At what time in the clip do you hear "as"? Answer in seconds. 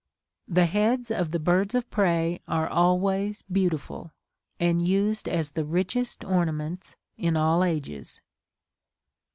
5.29-5.51